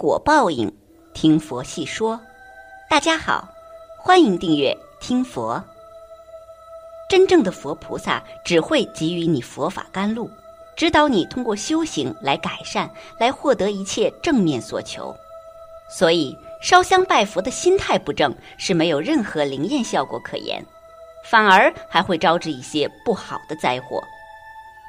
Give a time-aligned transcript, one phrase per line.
[0.00, 0.74] 果报应，
[1.12, 2.18] 听佛细说。
[2.88, 3.46] 大家好，
[3.98, 5.62] 欢迎订阅听佛。
[7.06, 10.30] 真正的佛菩萨只会给予你佛法甘露，
[10.74, 15.14] 指导你通过修行来改善，来获得一切正面所求。
[15.90, 20.64] 所以，烧香拜佛的心态不正，是没有任何灵验效果可言，
[21.26, 24.02] 反而还会招致一些不好的灾祸。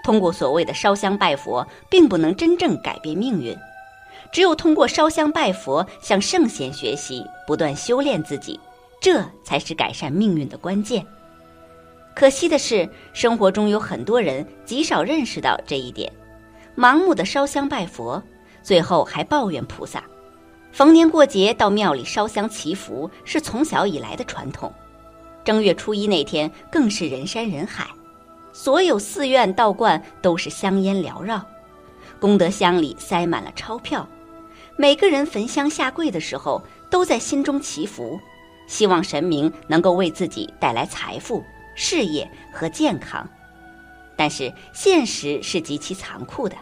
[0.06, 3.54] 通过所谓的烧香拜佛，并不能真正改变命运。
[4.32, 8.60] 只有通过烧香拜佛，向圣贤学习，不断修炼自己，
[9.02, 11.06] 这才是改善命运的关键。
[12.16, 16.12] 可惜的是，生活中有很多人极少认识到这一点，
[16.78, 18.22] 盲目的烧香拜佛，
[18.64, 20.04] 最后还抱怨菩萨。
[20.72, 24.74] 逢年过节到庙里烧香祈福是从小以来的传统，
[25.44, 27.88] 正月初一那天更是人山人海，
[28.54, 31.46] 所有寺院道观都是香烟缭绕，
[32.22, 34.08] 功德箱里塞满了钞票。
[34.78, 38.20] 每个人焚香下跪的时候，都在心中祈福，
[38.68, 41.44] 希望神明能够为自己带来财富、
[41.76, 43.28] 事业和健康。
[44.16, 46.56] 但是现实是极其残酷的，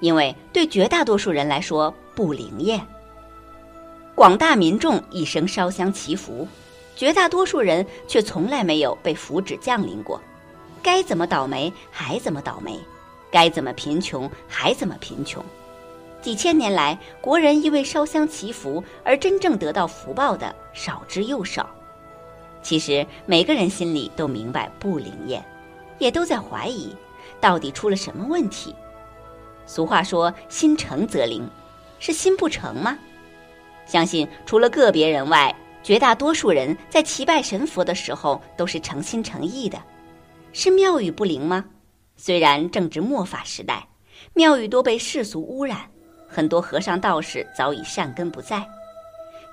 [0.00, 2.80] 因为对绝大多数人来说不灵验。
[4.14, 6.46] 广大民众一生烧香祈福，
[6.94, 10.20] 绝大多数人却从来没有被福祉降临过。
[10.82, 12.78] 该怎么倒霉还怎么倒霉，
[13.30, 15.44] 该怎么贫穷还怎么贫穷。
[16.20, 21.68] 几千年来，国人因为烧香祈福而真正得到福报的少之又少。
[22.62, 25.42] 其实每个人心里都明白不灵验，
[25.98, 26.94] 也都在怀疑，
[27.40, 28.74] 到底出了什么问题。
[29.64, 31.48] 俗话说“心诚则灵”，
[31.98, 32.98] 是心不诚吗？
[33.86, 39.80] 相信除了个别人外，绝大多数人在祈拜神佛的时候都是诚心诚意的。
[40.52, 41.64] 是庙宇不灵吗？
[42.16, 43.88] 虽然正值末法时代，
[44.34, 45.90] 庙宇多被世俗污染。
[46.30, 48.64] 很多和尚道士早已善根不在，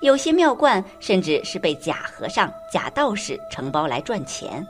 [0.00, 4.64] 有些庙观甚至是被假和尚、假道士承包来赚钱。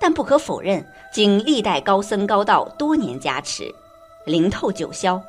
[0.00, 3.72] 但不可否认，经历代高僧高道多年加持，
[4.24, 5.20] 灵透九霄。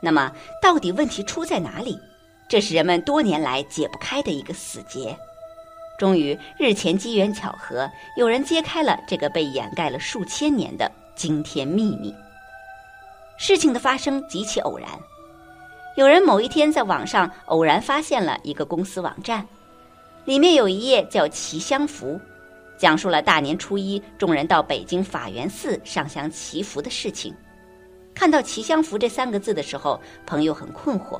[0.00, 0.32] 那么，
[0.62, 1.98] 到底问题出在哪里？
[2.48, 5.16] 这是人们多年来解不开的一个死结。
[5.98, 12.14] 终于，日前机缘巧合，有人揭开了这个被掩盖了数千年的惊天秘密。
[13.38, 14.88] 事情的发生极其偶然。
[15.96, 19.46] 有人某一天在网上偶然发现了一个公司网站，
[20.26, 22.08] 里面有一页叫《祈香符》，
[22.76, 27.34] 讲述了大年初一众人到北京法源寺上香祈福的事情。
[28.14, 31.18] 看到“祈香符”这三个字的时候，朋友很困惑，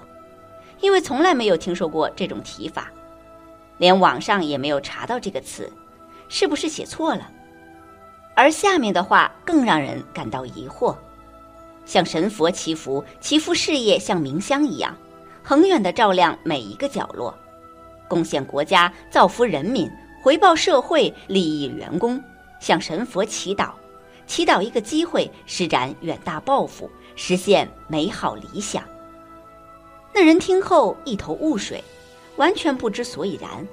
[0.81, 2.93] 因为从来没有听说过这种提法，
[3.79, 5.73] 连网上也没有查到这个词，
[6.29, 7.31] 是不是写错了？
[8.35, 10.95] 而下面的话更让人感到疑惑。
[11.87, 14.95] 向神佛祈福，祈福事业像明香一样，
[15.43, 17.35] 恒远的照亮每一个角落，
[18.07, 19.91] 贡献国家，造福人民，
[20.23, 22.23] 回报社会，利益员工。
[22.59, 23.71] 向神佛祈祷，
[24.27, 28.83] 祈祷一个机会，施展远大抱负，实现美好理想。
[30.13, 31.85] 那人听后一头雾水，
[32.37, 33.67] 完全不知所以然。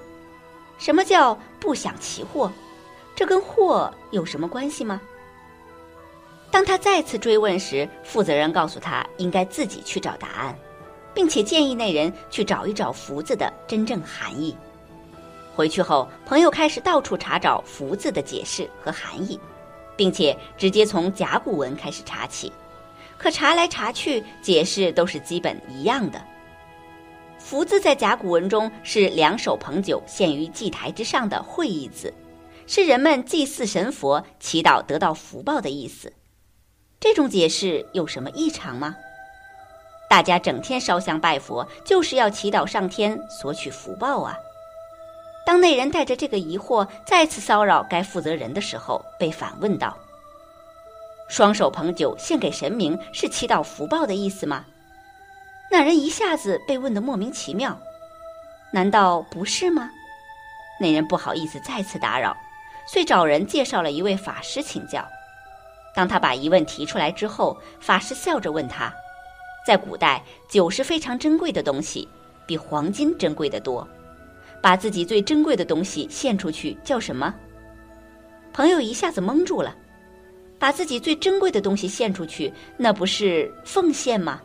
[0.77, 2.51] 什么叫不想起祸？
[3.15, 4.99] 这跟祸有什么关系吗？
[6.53, 10.55] 当他再次追问时，负责人告诉他应该自己去找答案，
[11.11, 14.55] 并且建议那人去找一找“福”字的真正含义。
[15.55, 19.39] 回去后，朋友开始到处查找“福”字的解释和含义，
[19.97, 22.53] 并且直接从甲骨文开始查起。
[23.17, 26.23] 可查来查去，解释都是基本一样的。
[27.39, 32.13] “福”字在甲骨文中是两手捧酒献于祭台之上的会意字，
[32.67, 36.13] 是人们祭祀神佛、祈祷得到福报的意思。
[37.03, 38.95] 这种解释有什么异常吗？
[40.09, 44.37] 大家整天烧香拜佛，就是要祈祷上天索取福报啊！
[45.45, 49.97] 当那人带着这个疑惑再次骚扰该负责人的时候，被反问道
[51.27, 54.63] ：“双手捧酒献给神明，是祈祷福报的意思吗？”
[55.69, 57.77] 那人一下子被问得莫名其妙，
[58.71, 59.91] 难道不是吗？
[60.79, 62.33] 那人不好意思再次打扰，
[62.87, 65.05] 遂找人介绍了一位法师请教。
[65.95, 68.93] 当他把疑问提出来之后，法师笑着问他
[69.65, 72.07] ：“在古代，酒是非常珍贵的东西，
[72.47, 73.87] 比黄金珍贵的多。
[74.61, 77.33] 把自己最珍贵的东西献出去叫什么？”
[78.53, 79.75] 朋友一下子懵住了。
[80.59, 84.41] 把自己最珍贵的东西献出去，那不是奉献吗？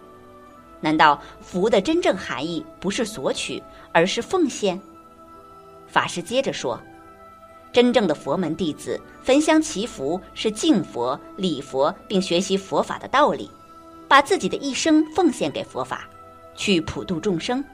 [0.80, 3.62] 难道福的真正含义不是索取，
[3.92, 4.80] 而是奉献？
[5.86, 6.80] 法师接着说。
[7.78, 13.48] 真正的佛门弟子焚香祈福是敬佛、礼佛，并学习佛法的道理，
[14.08, 16.08] 把自己的一生奉献给佛法，
[16.56, 17.64] 去普度众生。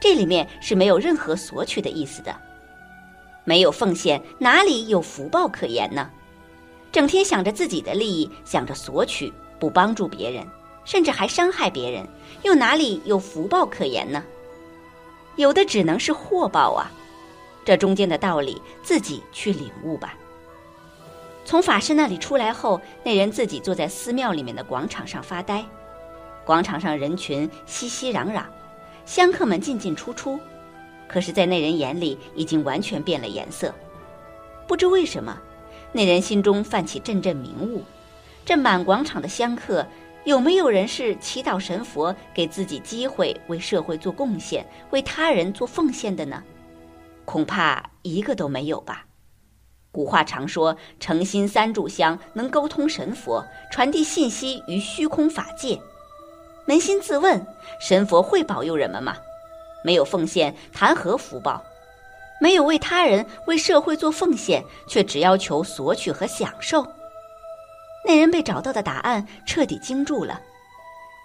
[0.00, 2.34] 这里面是没有任何索取的意思的。
[3.44, 6.10] 没有奉献，哪里有福报可言呢？
[6.90, 10.44] 整天想着自己的利益，想着索取，不帮助别人，
[10.84, 12.04] 甚至还伤害别人，
[12.42, 14.20] 又哪里有福报可言呢？
[15.36, 16.90] 有的只能是祸报啊！
[17.68, 20.16] 这中间的道理，自己去领悟吧。
[21.44, 25.62] 从法师那里出来后，那人自己坐在寺庙里面的广场上发呆。
[26.46, 28.44] 广场上人群熙熙攘攘，
[29.04, 30.40] 香客们进进出出，
[31.06, 33.74] 可是，在那人眼里已经完全变了颜色。
[34.66, 35.38] 不知为什么，
[35.92, 37.84] 那人心中泛起阵阵明悟：
[38.46, 39.86] 这满广场的香客，
[40.24, 46.42] 有没有人是祈祷神佛给自己机会，为社会做贡献，为他人做奉献的呢？
[47.28, 49.04] 恐怕一个都没有吧。
[49.92, 55.78] 古话常说“诚心三炷香，能沟通神佛，传递信息于虚空法界”。
[56.66, 57.46] 扪心自问，
[57.82, 59.14] 神佛会保佑人们吗？
[59.84, 61.62] 没有奉献，谈何福报？
[62.40, 66.86] 没有为他人、为社会做奉献，却只要求索取和享受。
[68.06, 70.40] 那人被找到的答案彻底惊住了。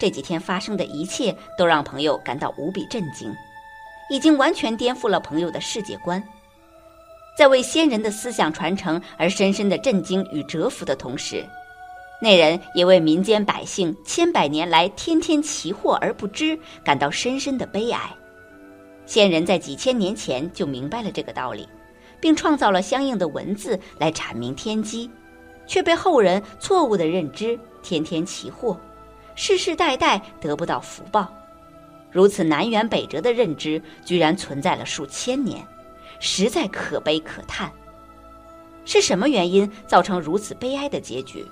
[0.01, 3.33] 这几天发生的一切，都让朋友感到无比震惊。
[4.09, 6.21] 已经完全颠覆了朋友的世界观，
[7.37, 11.45] 在为先人的思想传承而深深的震惊与折服的同时，
[12.21, 17.99] 那人也为民间百姓千百年来天天奇祸而不知感到深深的悲哀。
[19.05, 21.67] 先人在几千年前就明白了这个道理，
[22.21, 25.09] 并创造了相应的文字来阐明天机，
[25.67, 28.79] 却被后人错误的认知，天天奇祸，
[29.35, 31.27] 世世代代得不到福报。
[32.13, 35.67] 如此南辕北辙的认知，居然存在了数千年，
[36.19, 37.69] 实在可悲可叹。
[38.85, 41.45] 是什么原因造成如此悲哀的结局？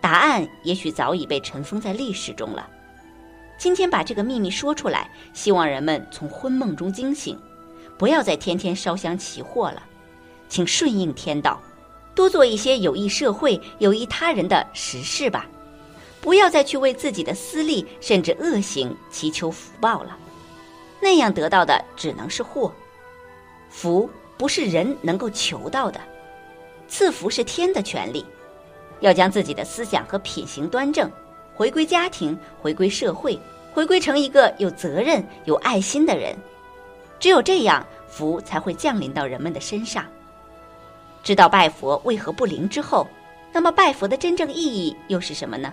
[0.00, 2.66] 答案也许早已被尘封在历史中了。
[3.58, 7.38] 今天把这个秘密说出来，希望人们从昏梦中惊醒，
[7.98, 9.82] 不要再天天烧香祈祸了，
[10.48, 11.60] 请顺应天道，
[12.14, 15.46] 多做一些有益社会、有益他人的实事吧。
[16.20, 20.16] 不要再去为自己的私利甚至恶行祈求福报了，
[21.00, 22.72] 那样得到的只能是祸。
[23.70, 26.00] 福不是人能够求到的，
[26.88, 28.24] 赐福是天的权利。
[29.00, 31.10] 要将自己的思想和品行端正，
[31.54, 33.38] 回归家庭，回归社会，
[33.72, 36.36] 回归成一个有责任、有爱心的人。
[37.18, 40.04] 只有这样，福才会降临到人们的身上。
[41.22, 43.06] 知道拜佛为何不灵之后，
[43.52, 45.72] 那么拜佛的真正意义又是什么呢？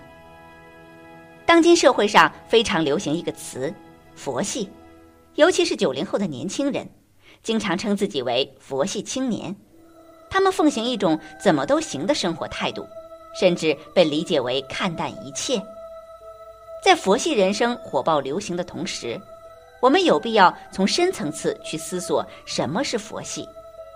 [1.47, 3.73] 当今社会上非常流行一个词
[4.13, 4.69] “佛系”，
[5.35, 6.85] 尤其是九零后的年轻人，
[7.41, 9.55] 经常称自己为“佛系青年”。
[10.29, 12.85] 他们奉行一种怎么都行的生活态度，
[13.39, 15.57] 甚至被理解为看淡一切。
[16.83, 19.17] 在佛系人生火爆流行的同时，
[19.81, 23.47] 我们有必要从深层次去思索什么是佛系，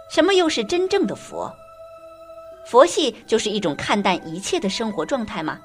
[0.10, 1.54] 什么又是真正的佛？
[2.66, 5.60] 佛系就是一种看淡一切的生活状态吗？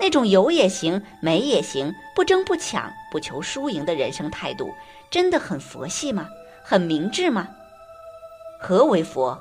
[0.00, 4.72] 那种有也行，没也行，不争不抢，不求输赢的人生态度，
[5.10, 6.28] 真的很佛系吗？
[6.62, 7.48] 很明智吗？
[8.60, 9.40] 何为佛？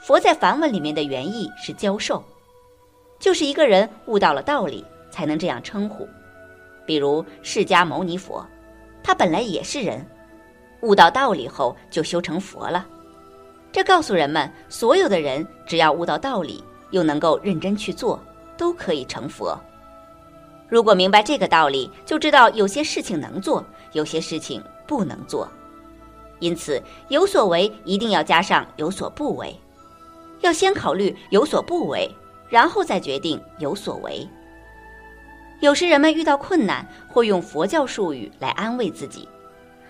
[0.00, 2.22] 佛在梵文里面的原意是教授，
[3.18, 6.08] 就是一个人悟到了道理，才能这样称呼。
[6.84, 8.46] 比如释迦牟尼佛，
[9.02, 10.04] 他本来也是人，
[10.82, 12.86] 悟到道理后就修成佛了。
[13.72, 18.22] 这告诉人们，所有的人只要悟到道理，又能够认真去做，
[18.56, 19.58] 都可以成佛。
[20.68, 25.48] 如果明白这个道理，就知道有些事情能做，有些事情不能做。
[26.40, 29.56] 因此，有所为一定要加上有所不为，
[30.40, 32.10] 要先考虑有所不为，
[32.48, 34.26] 然后再决定有所为。
[35.60, 39.26] 有时人们遇到困难，会用佛教术语来安慰自己，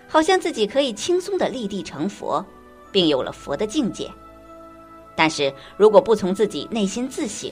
[0.07, 2.45] 好像自己可以轻松的立地成佛，
[2.91, 4.09] 并有了佛的境界。
[5.15, 7.51] 但是如果不从自己内心自省，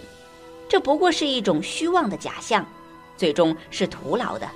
[0.69, 2.65] 这不过是一种虚妄的假象。
[3.17, 4.47] 最终是徒劳的。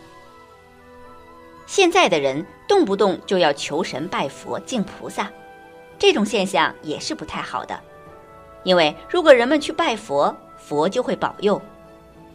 [1.65, 5.31] 现在的人动不动就要求神拜佛敬菩萨，
[5.97, 7.79] 这种现象也是不太好的。
[8.63, 11.61] 因为如果人们去拜佛，佛就会保佑。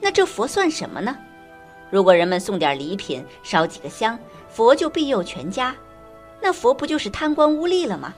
[0.01, 1.17] 那这佛算什么呢？
[1.91, 5.75] 如果人们送点礼品，烧几个香，佛就庇佑全家，
[6.41, 8.15] 那佛不就是贪官污吏了吗？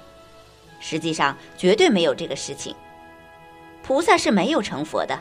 [0.80, 2.74] 实际上绝对没有这个事情。
[3.82, 5.18] 菩萨是没有成佛的，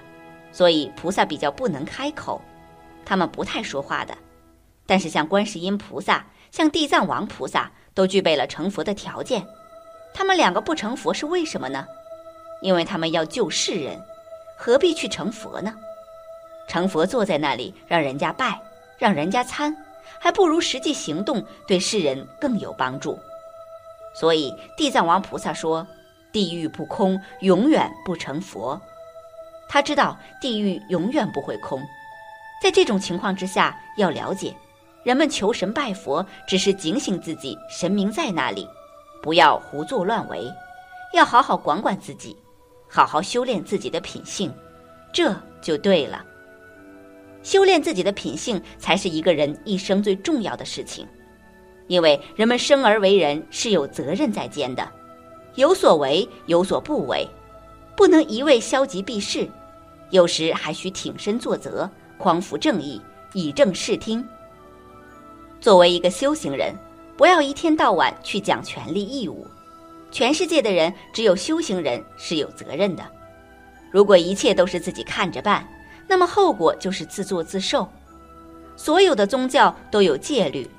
[0.51, 2.41] 所以菩萨比较不能开口，
[3.05, 4.17] 他们不太说话的。
[4.87, 9.45] 但是像观世音菩萨、像地藏王菩萨都具备了成佛的条件，
[10.13, 11.85] 他们两个不成佛是为什么呢？
[12.61, 14.01] 因为他们要救世人，
[14.57, 15.73] 何必去成佛呢？
[16.67, 18.59] 成佛坐在那里让人家拜，
[18.97, 19.75] 让人家参，
[20.19, 23.19] 还不如实际行动对世人更有帮助。
[24.15, 25.85] 所以地藏王菩萨说
[26.31, 28.81] ：“地狱不空，永远不成佛。”
[29.67, 31.81] 他知道地狱永远不会空。
[32.61, 34.55] 在这种情况之下，要了解，
[35.03, 38.67] 人们求神拜佛只是警醒自己，神明在那里，
[39.21, 40.51] 不要胡作乱为，
[41.13, 42.35] 要好好管管自己，
[42.89, 44.51] 好好修炼自己的品性，
[45.13, 46.25] 这就对了。
[47.43, 51.07] 修炼自己的品性，才是一个人一生最重要的事情。
[51.87, 54.91] 因为人们生而为人是有责任在肩的，
[55.53, 57.27] 有所为有所不为，
[57.95, 59.47] 不能一味消极避世，
[60.09, 63.01] 有时还需挺身作则，匡扶正义，
[63.33, 64.25] 以正视听。
[65.59, 66.75] 作为一个修行人，
[67.17, 69.45] 不要一天到晚去讲权利义务。
[70.11, 73.03] 全世界的人只有修行人是有责任的。
[73.91, 75.67] 如果一切都是自己看着办。
[76.07, 77.89] 那么后果就是自作自受。
[78.75, 80.69] 所有的宗教都有戒律，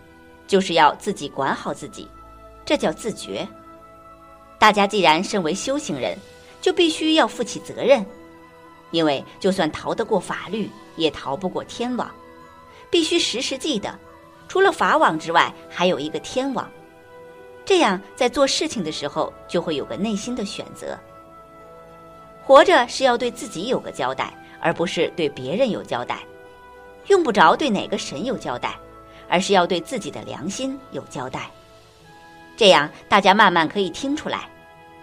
[0.47, 2.07] 就是要自己管好自己，
[2.65, 3.45] 这叫自觉。
[4.57, 6.17] 大家既然身为修行人，
[6.61, 8.07] 就必须要负起责任，
[8.91, 12.11] 因为就算逃得过法律，也逃不过天网。
[12.91, 13.99] 必须时时记得，
[14.49, 16.71] 除了法网之外，还有一个天网。
[17.65, 20.99] 这样在做事情的时候，就会有个内心的选择。
[22.43, 24.33] 活着是要对自己有个交代。
[24.59, 26.25] 而不是对别人有交代，
[27.09, 28.75] 用不着对哪个神有交代，
[29.29, 31.51] 而是要对自己的良心有交代。
[32.57, 34.49] 这样，大家慢慢可以听出来，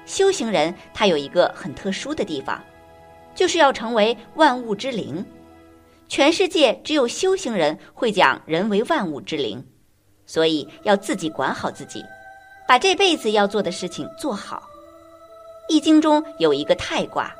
[0.05, 2.61] 修行人他有一个很特殊的地方，
[3.35, 5.25] 就是要成为万物之灵。
[6.07, 9.65] 全世界只有修行人会讲人为万物之灵，
[10.25, 12.03] 所以要自己管好自己，
[12.67, 14.63] 把这辈子要做的事情做好。
[15.69, 17.33] 易经中有一个太卦。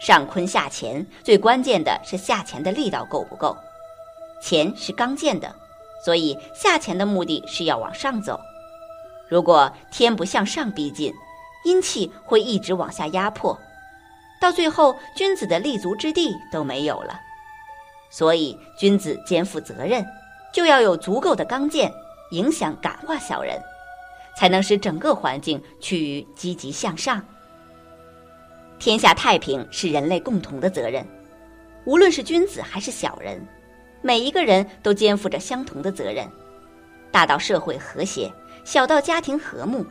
[0.00, 3.54] 上坤下乾，最关键的是下乾的力道够不够。
[4.42, 5.54] 乾是刚健的，
[6.02, 8.40] 所以下乾的目的是要往上走。
[9.28, 11.12] 如果天不向上逼近，
[11.66, 13.58] 阴气会一直往下压迫，
[14.40, 17.20] 到最后君子的立足之地都没有了。
[18.10, 20.04] 所以君子肩负责任，
[20.52, 21.92] 就要有足够的刚健，
[22.30, 23.60] 影响感化小人，
[24.36, 27.22] 才能使整个环境趋于积极向上。
[28.78, 31.06] 天下太平是人类共同的责任，
[31.84, 33.46] 无论是君子还是小人，
[34.00, 36.26] 每一个人都肩负着相同的责任。
[37.12, 38.32] 大到社会和谐，
[38.64, 39.84] 小到家庭和睦。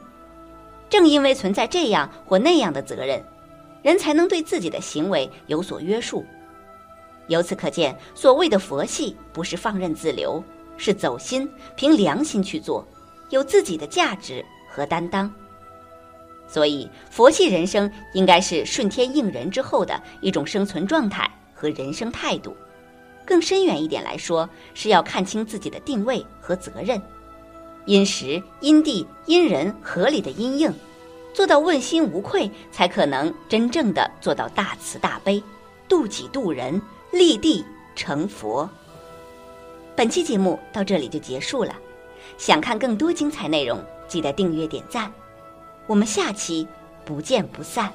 [0.89, 3.23] 正因为存在这样或那样的责任，
[3.81, 6.25] 人才能对自己的行为有所约束。
[7.27, 10.43] 由此可见，所谓的佛系不是放任自流，
[10.77, 12.87] 是走心，凭良心去做，
[13.29, 15.31] 有自己的价值和担当。
[16.47, 22.57] 所以，佛系人生应该是顺天应人之后的一种生存状态和人生态度。
[23.23, 26.99] 更深远一点来说，是要看清自己的定位和责任，
[27.85, 30.73] 因时、因地、因人合理的因应，
[31.39, 35.41] 做到问心无愧，才可能真正的做到大慈大悲，
[35.87, 36.81] 度己度人，
[37.13, 37.63] 立地
[37.95, 38.69] 成佛。
[39.95, 41.73] 本期节目到这里就结束了，
[42.37, 45.09] 想看更多精彩内容，记得订阅点赞。
[45.87, 46.67] 我们下期
[47.05, 47.89] 不见不散。